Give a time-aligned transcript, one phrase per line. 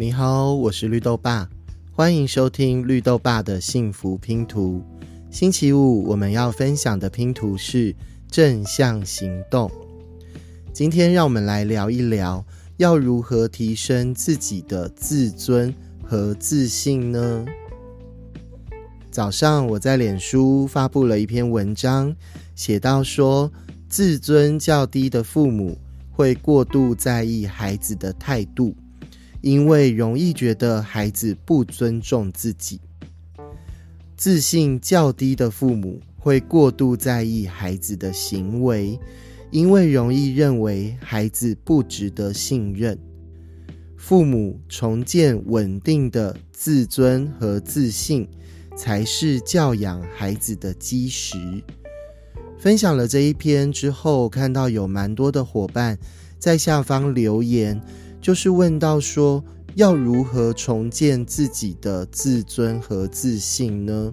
[0.00, 1.50] 你好，我是绿豆爸，
[1.90, 4.80] 欢迎收听绿豆爸的幸福拼图。
[5.28, 7.92] 星期五我们要分享的拼图是
[8.30, 9.68] 正向行动。
[10.72, 12.46] 今天让我们来聊一聊，
[12.76, 17.44] 要如何提升自己的自尊和自信呢？
[19.10, 22.14] 早上我在脸书发布了一篇文章，
[22.54, 23.50] 写到说，
[23.88, 25.76] 自尊较低的父母
[26.12, 28.76] 会过度在意孩子的态度。
[29.40, 32.80] 因为容易觉得孩子不尊重自己，
[34.16, 38.98] 自信较低的父母会过度在意孩子的行为，
[39.52, 42.98] 因为容易认为孩子不值得信任。
[43.96, 48.28] 父母重建稳定的自尊和自信，
[48.76, 51.38] 才是教养孩子的基石。
[52.58, 55.96] 分享了这一篇之后，看到有蛮多的伙伴
[56.40, 57.80] 在下方留言。
[58.20, 59.42] 就是问到说，
[59.74, 64.12] 要如何重建自己的自尊和自信呢？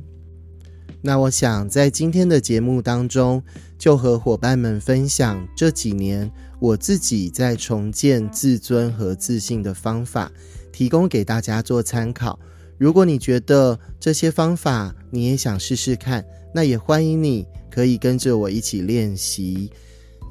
[1.02, 3.44] 那我想在今天的节目当中，
[3.78, 10.32] 就和伙伴们分享这几年我自己在重建自尊和自信的方法，
[10.72, 12.40] 提供给大家做参考。
[12.78, 19.72] 如果你觉得这些方法你也想试试看，那也欢迎你可以跟着我一起练习。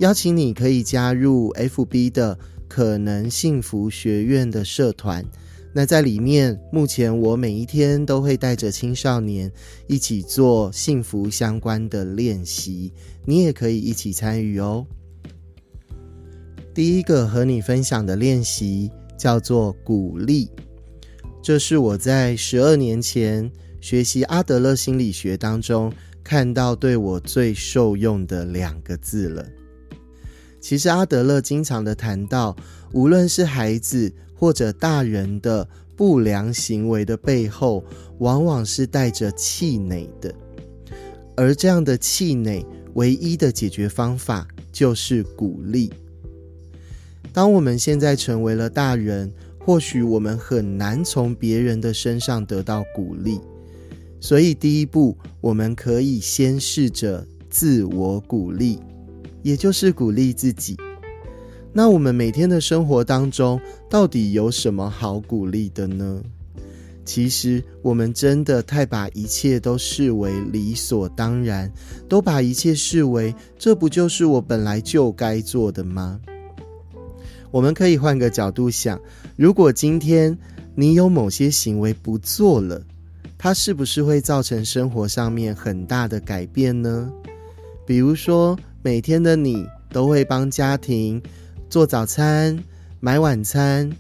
[0.00, 2.38] 邀请你可以加入 FB 的。
[2.68, 5.24] 可能幸福学院的社团，
[5.72, 9.50] 那在里面，目前我每一天都会带着青少年
[9.86, 12.92] 一起做幸福相关的练习，
[13.24, 14.86] 你也可以一起参与哦。
[16.72, 20.48] 第一个和你分享的练习叫做鼓励，
[21.42, 23.48] 这是我在十二年前
[23.80, 25.92] 学习阿德勒心理学当中
[26.24, 29.46] 看到对我最受用的两个字了。
[30.64, 32.56] 其实阿德勒经常的谈到，
[32.92, 37.84] 无论是孩子或者大人的不良行为的背后，
[38.20, 40.34] 往往是带着气馁的，
[41.36, 42.64] 而这样的气馁，
[42.94, 45.92] 唯一的解决方法就是鼓励。
[47.30, 53.38] 当我们现在成为了大人，或许我们很难从别人的身上得到鼓励，
[54.18, 58.78] 所以第一步，我们可以先试着自我鼓励。
[59.44, 60.76] 也就是鼓励自己。
[61.76, 63.60] 那我们每天的生活当中，
[63.90, 66.22] 到底有什么好鼓励的呢？
[67.04, 71.70] 其实我们真的太把一切都视为理所当然，
[72.08, 76.18] 都把一切视为这不就是我本来就该做的吗？
[77.50, 78.98] 我们可以换个角度想：
[79.36, 80.36] 如果今天
[80.74, 82.80] 你有某些行为不做了，
[83.36, 87.12] 它是不是会造成生活上面很大的改变呢？
[87.84, 88.58] 比如说。
[88.84, 91.22] 每天的你都会帮家庭
[91.70, 92.62] 做早餐、
[93.00, 93.90] 买晚餐。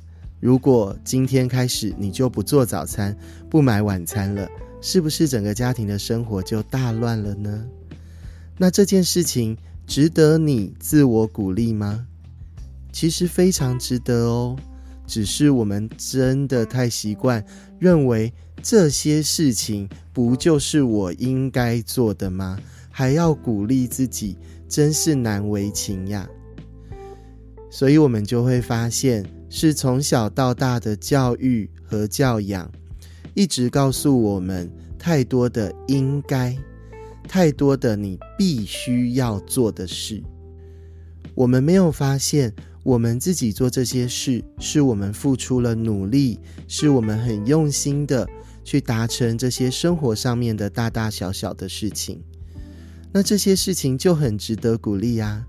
[0.40, 3.16] 如果今天开始你就不做早餐、
[3.48, 4.46] 不买晚餐了，
[4.82, 7.64] 是不是整个家庭的生活就大乱了呢？
[8.58, 9.56] 那这件事情
[9.86, 12.06] 值得你自我鼓励吗？
[12.92, 14.54] 其实非常值得哦。
[15.06, 17.42] 只是我们真的太习惯
[17.78, 18.30] 认为
[18.62, 22.58] 这些事情不就是我应该做的吗？
[22.90, 24.36] 还要鼓励自己。
[24.68, 26.28] 真是难为情呀，
[27.70, 32.70] 所以我们就会发现，是从小到大的教育和教养，
[33.34, 36.56] 一直告诉我们太多的应该，
[37.28, 40.22] 太多的你必须要做的事。
[41.34, 48.28] 我们没有发现，我们自己做这些事，是我们付出了努力，是我们很用心的
[48.64, 52.22] 去达成这些生活上面的大大小小的事情。
[53.14, 55.46] 那这些事情就很值得鼓励呀。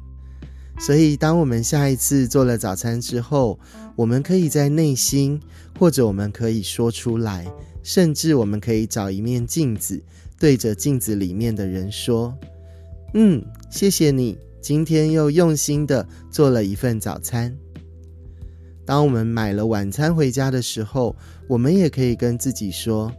[0.77, 3.59] 所以，当我们下一次做了早餐之后，
[3.95, 5.41] 我们可以在内心，
[5.79, 7.47] 或者我们可以说出来，
[7.81, 9.99] 甚至我们可以找一面镜子，
[10.37, 12.37] 对着镜子里面的人说
[13.15, 17.57] ：“嗯，谢谢你今天又用心的做了一份早餐。”
[18.85, 21.15] 当我们买了晚餐回家的时候，
[21.47, 23.11] 我们也可以跟自己说：“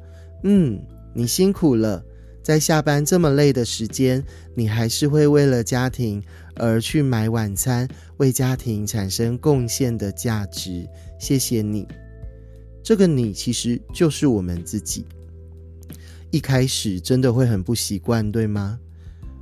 [0.45, 0.79] 嗯，
[1.13, 2.05] 你辛苦了。”
[2.47, 4.23] 在下班这么累的时间，
[4.55, 6.23] 你还是会为了家庭
[6.55, 7.89] 而去买晚餐，
[8.19, 10.89] 为家庭产生贡献的价值。
[11.19, 11.89] 谢谢你，
[12.85, 15.05] 这个你其实就是我们自己。
[16.31, 18.79] 一开始真的会很不习惯，对吗？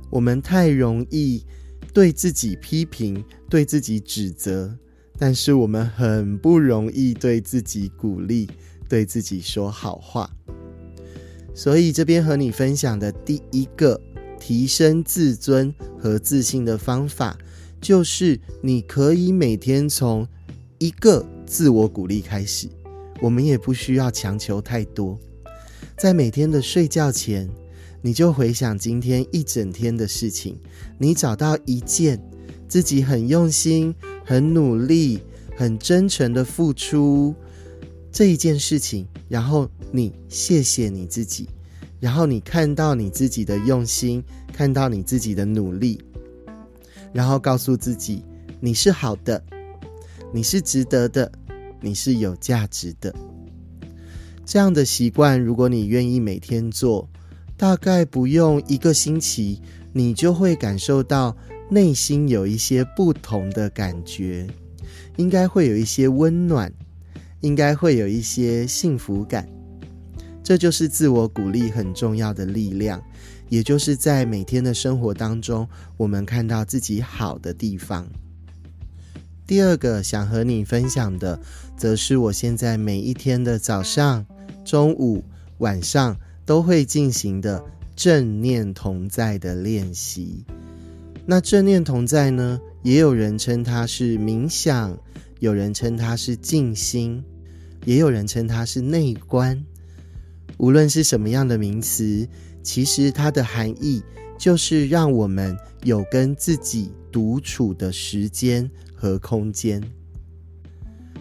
[0.09, 1.45] 我们太容易
[1.93, 4.75] 对自己批评，对自己指责，
[5.19, 8.49] 但是我们很不容易对自己鼓励，
[8.89, 10.27] 对自己说好话。
[11.55, 13.99] 所以这边和你分享的第一个
[14.39, 17.37] 提升自尊和自信的方法，
[17.79, 20.27] 就是你可以每天从
[20.77, 22.67] 一个自我鼓励开始。
[23.21, 25.17] 我们也不需要强求太多。
[25.97, 27.49] 在每天的睡觉前，
[28.01, 30.59] 你就回想今天一整天的事情，
[30.97, 32.21] 你找到一件
[32.67, 35.21] 自己很用心、很努力、
[35.55, 37.33] 很真诚的付出
[38.15, 41.49] 这一件事情，然后你谢谢你自己，
[41.99, 44.23] 然后你看到你自己的用心，
[44.53, 46.01] 看到你自己的努力，
[47.11, 48.23] 然后告诉自己
[48.61, 49.43] 你是好的，
[50.33, 51.29] 你是值得的，
[51.81, 53.13] 你是有价值的。
[54.45, 57.09] 这样的习惯，如果你愿意每天做，
[57.57, 59.59] 大概不用一个星期，
[59.91, 61.35] 你就会感受到
[61.69, 64.47] 内心有一些不同的感觉，
[65.17, 66.71] 应该会有一些温暖，
[67.45, 69.47] 应该会有一些幸福感。
[70.43, 72.99] 这就是自我鼓励很重要的力量，
[73.49, 78.07] 也就是在每天的生活当中，我们看到自己好的地方。
[79.45, 81.39] 第二个想和你分享的，
[81.77, 84.25] 则是我现在每一天的早上。
[84.63, 85.23] 中午、
[85.59, 87.63] 晚上都会进行的
[87.95, 90.43] 正念同在的练习。
[91.27, 92.59] 那正念同在呢？
[92.81, 94.97] 也有人称它是冥想，
[95.39, 97.23] 有人称它是静心，
[97.85, 99.63] 也有人称它是内观。
[100.57, 102.27] 无论是什么样的名词，
[102.61, 104.03] 其实它的含义
[104.37, 109.81] 就是让我们有跟自己独处的时间和空间。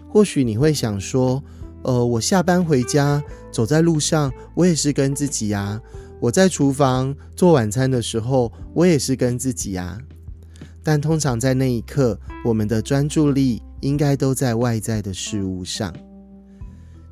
[0.08, 1.40] 或许你会想说。
[1.87, 3.22] 呃，我下班回家，
[3.52, 5.78] 走在路上，我也是跟自己呀。
[6.19, 10.00] 我在厨房做晚餐的时候，我也是跟自己呀。
[10.82, 15.94] 但通常在那一刻，我们的专注力应该都在外在的事物上。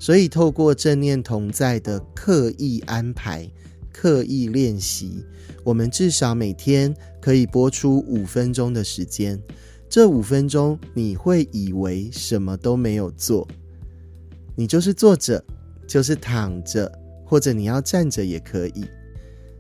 [0.02, 3.49] 所以，透过正念同在的刻意安排、
[3.93, 5.25] 刻意练习，
[5.62, 9.40] 我们至少每天可以播出五分钟的时间。
[9.88, 13.46] 这五分钟，你会以为什么都没有做。
[14.56, 15.40] 你就是坐着，
[15.87, 16.90] 就是躺着，
[17.25, 18.84] 或者你要站着也可以。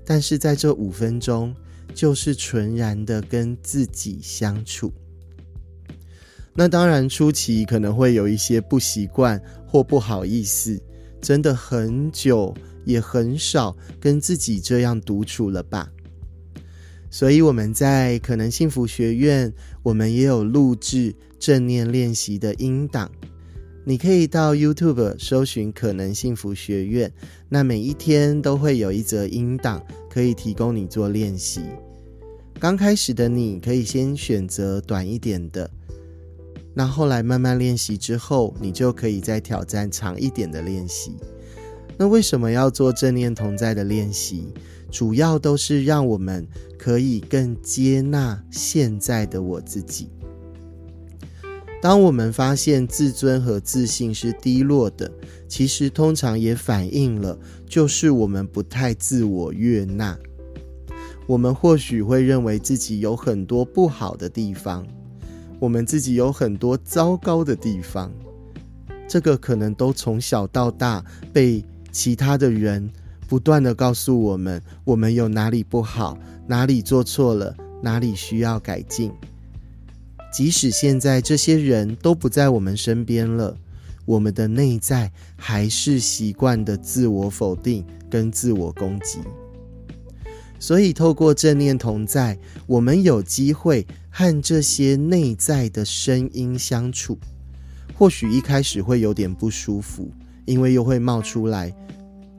[0.04, 1.54] 但是在这五分钟，
[1.94, 4.92] 就是纯然的跟自己相处。
[6.54, 10.78] 那当然初期可能会有一些不习惯或不好意思，
[11.20, 12.54] 真的很久
[12.84, 15.90] 也很少跟自己这样独处了吧？
[17.10, 19.52] 所以我们在可能幸福学院，
[19.82, 23.10] 我们也有录制正念练习的音档。
[23.84, 27.12] 你可以到 YouTube 搜寻“可能幸福学院”，
[27.50, 31.62] 那每一天都会有一则音档可以提供你做练习。
[32.60, 35.68] 刚开始的你可以先选择短一点的，
[36.74, 41.16] 那后来慢慢练习之后，你就可以再挑战长一点的练习。
[41.98, 44.52] 那为什么要做正念同在的练习？
[44.90, 46.46] 主要都是让我们
[46.78, 50.10] 可以更接纳现在的我自己。
[51.80, 55.10] 当我们发现自尊和自信是低落的，
[55.48, 60.18] 其实通常也反映了，就是我们不太自我悦纳。
[61.26, 64.86] 我们或许会认为自己有很多不好的地方，
[65.62, 68.10] 我们自己有很多糟糕的地方，
[69.06, 72.90] 这个可能都从小到大被其他的人
[73.28, 76.18] 不断的告诉我们，我们有哪里不好，
[76.48, 79.12] 哪里做错了，哪里需要改进。
[80.32, 83.56] 即使现在这些人都不在我们身边了，
[84.04, 89.20] 我们的内在还是习惯的自我否定跟自我攻击。
[90.62, 92.38] 所以，透过正念同在，
[92.68, 97.18] 我们有机会和这些内在的声音相处。
[97.98, 100.08] 或许一开始会有点不舒服，
[100.44, 101.74] 因为又会冒出来，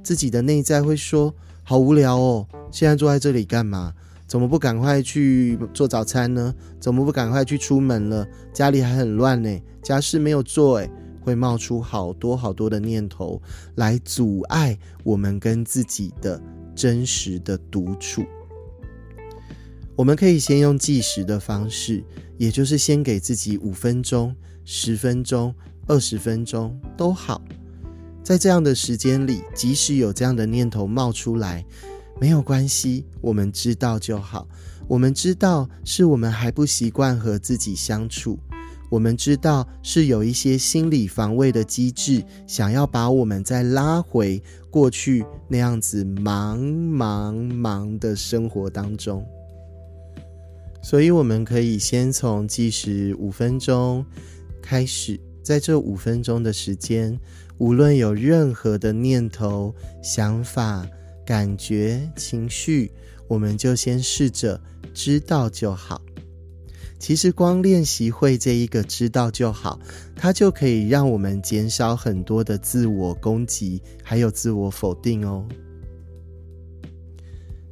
[0.01, 3.94] 自己的内在会说：“好无聊哦，现在坐在这里干嘛？”
[4.25, 6.56] 怎么不赶快去做早餐呢？
[6.80, 8.25] 怎么不赶快去出门了？
[8.53, 10.89] 家里还很乱呢，家事没有做，诶，
[11.20, 13.42] 会冒出好多好多的念头
[13.75, 16.42] 来阻碍我们跟自己的
[16.75, 18.24] 真实的独处。
[19.96, 22.03] 我们可以先用计时的方式，
[22.38, 25.53] 也就是先给自己五分钟、十分钟、
[25.88, 27.42] 二十分钟都好，
[28.24, 31.63] 在这样的时间里，即使有这样的念头冒出来。
[32.20, 34.48] 没有关系，我们知道就好。
[34.88, 38.38] 我们知道是我们还不习惯和自己相处，
[38.94, 49.26] 我们知道是有一些心理防卫的机制，想要把我们再拉回过去那样子忙忙忙的生活当中。
[50.84, 54.06] 所以，我们可以先从计时五分钟
[54.62, 57.20] 开始，在这五分钟的时间，
[57.58, 59.74] 无论有任何的念头、
[60.04, 60.88] 想法。
[61.26, 62.92] 感觉、情绪，
[63.30, 64.60] 我们就先试着
[64.94, 66.02] 知道就好。
[67.04, 69.78] 其实光练习会这一个知道就好，
[70.16, 75.46] 它就可以让我们减少很多的自我攻击，还有自我否定哦。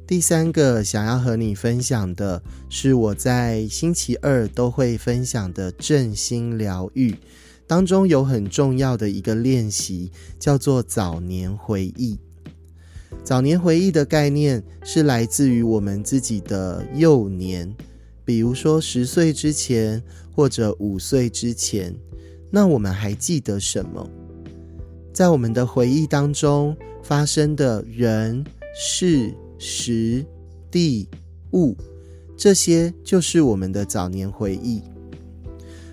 [0.06, 7.16] 第三个想要和你分享的是，我在星期二都会分享的正心疗愈
[7.66, 12.18] 当中有很重要的一个练习，叫做早年回忆。
[13.24, 17.74] 早年回忆的概念是来自于我们自己的幼年。
[18.32, 20.02] 比如说十岁之前，
[20.34, 21.94] 或者五岁之前，
[22.50, 24.08] 那我们还记得什么？
[25.12, 28.42] 在我们的回忆当中发生的人、
[28.74, 30.24] 事、时、
[30.70, 31.06] 地、
[31.52, 31.76] 物，
[32.34, 34.80] 这些就是我们的早年回忆。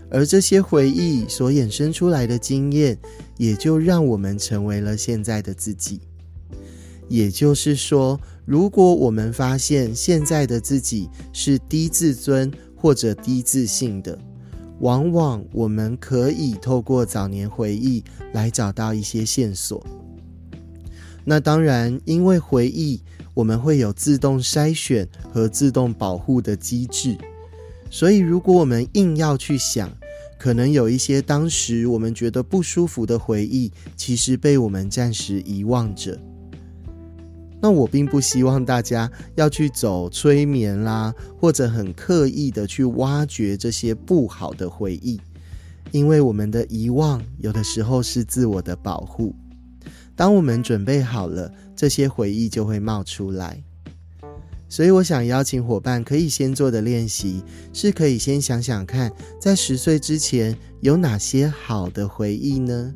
[0.10, 2.98] 而这些回忆所衍生出来的经验，
[3.36, 6.00] 也就让我们成为了现在的自己。
[7.10, 8.18] 也就是说。
[8.50, 14.18] 如果我们发现现在的自己是低自尊或者低自信的，
[14.80, 18.04] 往往我们可以透过早年回忆
[18.34, 19.86] 来找到一些线索。
[21.24, 23.00] 那当然，因为回忆
[23.36, 27.16] 我们会有自动筛选和自动保护的机制，
[27.92, 29.88] 所以如果我们硬要去想，
[30.40, 36.20] 可能有一些当时我们觉得不舒服的回忆，其实被我们暂时遗忘着。
[37.62, 45.20] 那我并不希望大家要去走催眠啦，或者很刻意的去挖掘这些不好的回忆，
[45.92, 49.36] 因为我们的遗忘有的时候是自我的保护。
[50.16, 53.62] 当我们准备好了，这些回忆就会冒出来。
[54.70, 59.12] 所以，我想邀请伙伴可以先做的练习，是可以先想想看，
[59.42, 62.94] 在十岁之前有哪些好的回忆呢？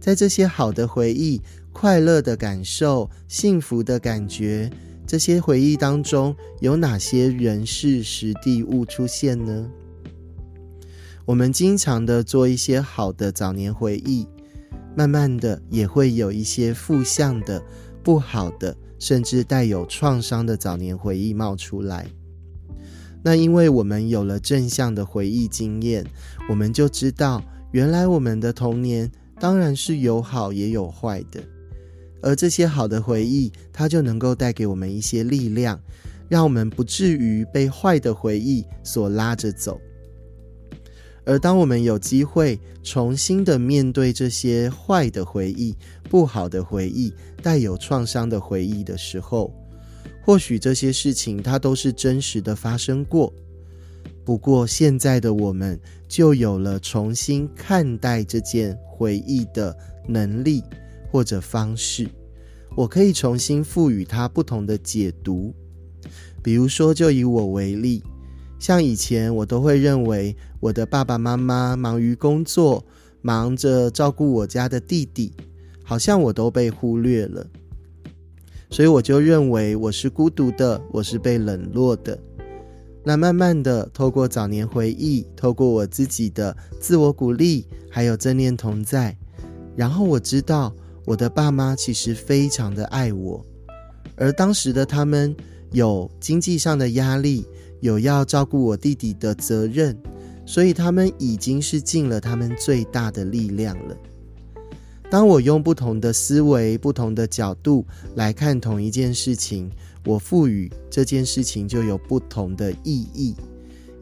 [0.00, 1.40] 在这些好的回忆。
[1.80, 4.68] 快乐的感受、幸福的感觉，
[5.06, 9.70] 这些回忆当中有哪些人事、实地物出现呢？
[11.24, 14.26] 我们经常的做一些好的早年回忆，
[14.96, 17.62] 慢慢的也会有一些负向的、
[18.02, 22.08] 不好的，甚至带有创伤的早年回忆冒出来。
[23.22, 26.04] 那因为我们有了正向的回忆经验，
[26.50, 29.08] 我们就知道，原来我们的童年
[29.38, 31.40] 当然是有好也有坏的。
[32.20, 35.80] 而这些好的回忆，它就能够带给我们一些力量，
[36.28, 39.80] 让我们不至于被坏的回忆所拉着走。
[41.24, 45.76] 而当我们有机会重新的面对这些坏的回忆、
[46.08, 49.52] 不好的回忆、带有创伤的回忆的时候，
[50.24, 53.32] 或许这些事情它都是真实的发生过。
[54.24, 60.62] 不过现在的我们就有了重新看待这件回忆的能力。
[61.10, 62.08] 或者方式，
[62.76, 65.54] 我可以重新赋予它不同的解读。
[66.42, 68.02] 比如说，就以我为例，
[68.58, 72.84] 像以前我都会认为我的爸爸妈妈忙于工作，
[73.20, 75.32] 忙着照顾我家的弟弟，
[75.82, 77.44] 好像我都被忽略了，
[78.70, 82.16] 所以我就认为我是孤独的，我是被冷落的。
[83.04, 89.16] 那慢慢的，透过早年回忆，透过我自己的自我鼓励，还有正念同在，
[89.74, 90.72] 然后我知道。
[91.08, 93.42] 我的爸妈其实非常的爱我，
[94.14, 95.34] 而当时的他们
[95.72, 97.46] 有经济上的压力，
[97.80, 99.96] 有要照顾我弟弟的责任，
[100.44, 103.96] 所以他们已经是尽了他们最大的力量了。
[105.10, 109.70] 当我用不同的思维、不同的角度来看同一件事情，
[110.04, 113.34] 我赋予这件事情就有不同的意义，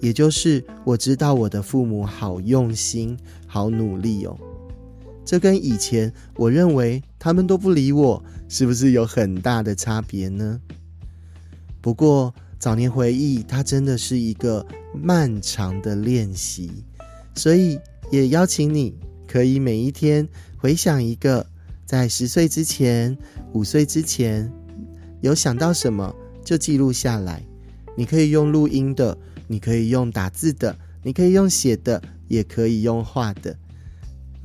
[0.00, 4.36] 也就是我知道我的父母好用心、好努力哦。
[5.26, 10.60] 这跟以前我认为他们都不理我，是不是有很大的差别呢？
[11.80, 14.64] 不过早年回忆，它真的是一个
[14.94, 16.70] 漫长的练习，
[17.34, 17.78] 所以
[18.12, 18.94] 也邀请你
[19.26, 21.44] 可以每一天回想一个
[21.84, 23.18] 在十岁之前、
[23.52, 24.50] 五岁之前
[25.22, 26.14] 有想到什么，
[26.44, 27.42] 就记录下来。
[27.96, 29.16] 你可以用录音的，
[29.48, 33.56] 你可以用打字的，你可以用写的，也可以用画的。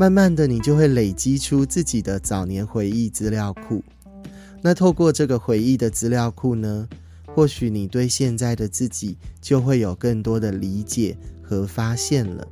[0.01, 3.83] 慢慢的，你就会累积出自己的早年回忆资料库。
[4.63, 6.89] 那透过这个回忆的资料库呢，
[7.27, 12.47] 或许你对现在的自己就会有更多的理解和发现了。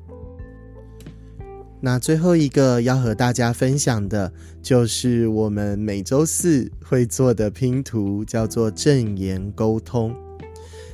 [1.81, 10.15] 那最后一个要和大家分享的，就是我们每周四会做的拼图，叫做正言沟通。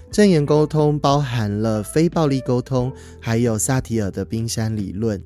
[0.10, 5.22] 正言沟通包含了非暴力沟通，还有萨提尔的冰山理论。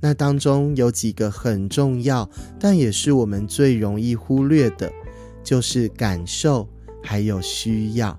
[0.00, 2.28] 那当中有几个很重要，
[2.58, 4.90] 但也是我们最容易忽略的，
[5.44, 6.68] 就是感受
[7.02, 8.18] 还有需要。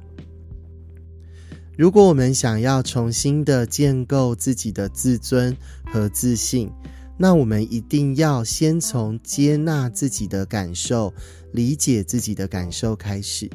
[1.78, 6.70] 如果我们想要重新的建构自己的自尊和自信，
[7.18, 11.12] 那我们一定要先从接纳自己的感受、
[11.54, 13.50] 理解自己的感受开始。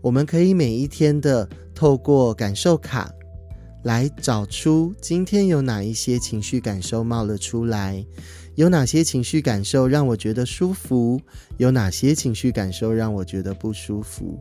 [0.00, 3.10] 我们可以每一天的透过感受卡
[3.84, 8.04] 来找出今天有哪一些情绪感受冒了出来，
[8.56, 11.20] 有哪些情绪感受让我觉得舒服，
[11.56, 14.38] 有哪些情绪感受让我觉得不舒服。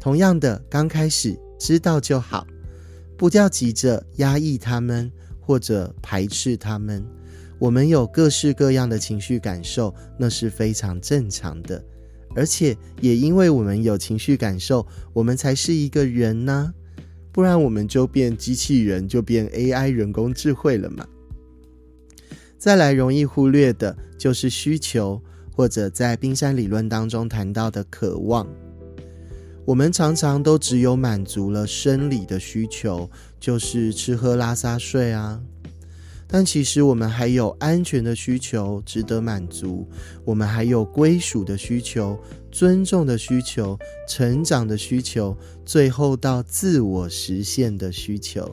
[0.00, 1.38] 同样的，刚开始。
[1.56, 2.46] 知道就好，
[3.16, 7.02] 不要急着压抑他们或者排斥他们。
[7.58, 11.82] 我们有各式各样的情绪感受，那是非常正常的。
[12.34, 16.74] 而且也因为我们有情绪感受，我们才是一个人呢。
[17.34, 21.04] 不然我们就变机器人，就变 AI 人工智慧了嘛。
[22.56, 28.46] 再来，容易忽略的就是需求，或者在冰山理论当中谈到的渴望。
[29.64, 33.10] 我们常常都只有满足了生理的需求，
[33.40, 35.42] 就是吃喝拉撒睡啊。
[36.36, 39.88] 但其实我们还有安全的需求值得满足，
[40.24, 42.18] 我们还有归属的需求、
[42.50, 48.52] 尊重的需求、成长的需求，最后到自我实现的需求。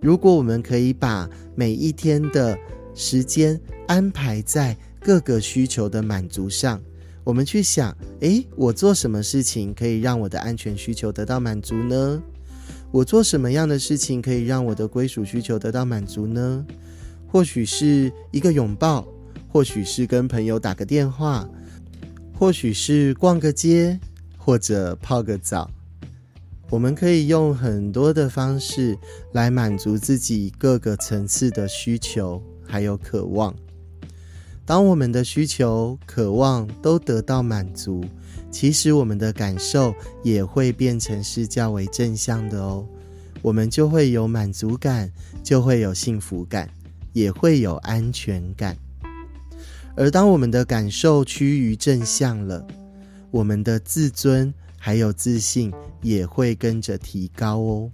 [0.00, 2.58] 如果我们可以把每一天的
[2.94, 6.80] 时间安排在各个需求的满足上。
[7.22, 12.22] 我们去想，诶，我做什么事情可以让我的安全需求得到满足呢？
[12.92, 16.64] 我做什么样的事情可以让我的归属需求得到满足呢？
[17.26, 19.08] 或许是一个拥抱，
[19.48, 21.48] 或许是跟朋友打个电话，
[22.38, 23.98] 或许是逛个街，
[24.36, 25.70] 或者泡个澡。
[26.68, 28.96] 我们可以用很多的方式
[29.32, 33.54] 来满足自己各个层次的需求，还有渴望。
[34.72, 38.02] 当我们的需求、渴望都得到满足，
[38.50, 42.82] 其实我们的感受也会变成是较为正向的哦。
[43.42, 45.12] 我们就会有满足感，
[45.42, 46.70] 就会有幸福感，
[47.12, 48.74] 也会有安全感。
[49.94, 52.66] 而当我们的感受趋于正向了，
[53.30, 57.90] 我们的自尊还有自信也会跟着提高哦。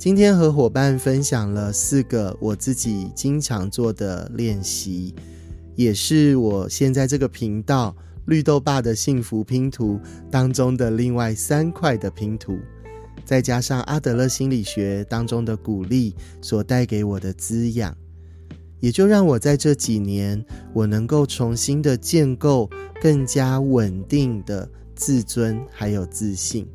[0.00, 5.14] 今天和伙伴分享了四个我自己经常做的练习，
[5.76, 12.58] 也是我现在这个频道绿豆爸的幸福拼图当中的另外三块的拼图，
[13.26, 17.94] 再加上阿德勒心理学当中的鼓励所带给我的滋养，
[18.80, 22.70] 也就让我在这几年我能够重新的建构
[23.02, 26.66] 更加稳定的自尊还有自信。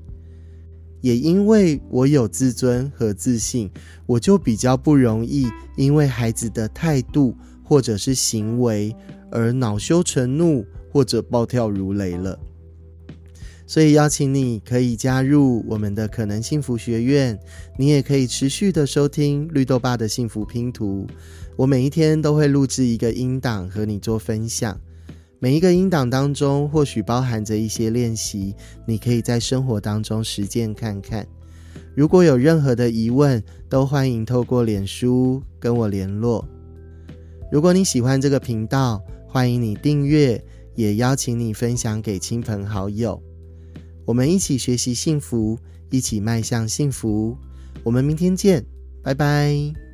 [1.06, 3.70] 也因为我有自尊和自信，
[4.08, 5.46] 我就比较不容易
[5.78, 8.96] 因为孩子的态度或者是行为
[9.30, 12.40] 而恼羞成怒或者暴跳如雷了。
[13.68, 17.38] 所以邀请你可以加入我们的可能幸福学院，
[17.78, 21.06] 你也可以持续的收听绿豆爸的幸福拼图。
[21.56, 24.76] 我每一天都会录制一个音档和你做分享。
[25.46, 28.56] 每一个音档当中，或许包含着一些练习，
[28.88, 31.24] 你可以在生活当中实践看看。
[31.96, 36.44] 如果有任何的疑问，都欢迎透过脸书跟我联络。
[37.52, 43.22] 如果你喜欢这个频道，欢迎你订阅，也邀请你分享给亲朋好友。
[44.04, 45.60] 我们一起学习幸福，
[45.92, 47.38] 一起迈向幸福。
[47.84, 48.66] 我们明天见，
[49.04, 49.85] 拜拜。